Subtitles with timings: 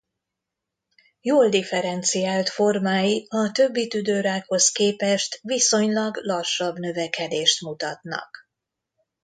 [1.21, 8.37] Jól differenciált formái a többi tüdőrákhoz képest viszonylag lassabb növekedést mutatnak.